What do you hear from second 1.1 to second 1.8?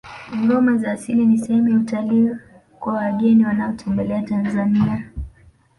ni sehemu ya